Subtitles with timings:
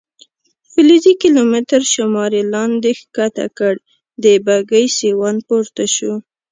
[0.71, 3.73] فلزي کیلومتر شمار یې لاندې کښته کړ،
[4.23, 6.11] د بګۍ سیوان پورته و.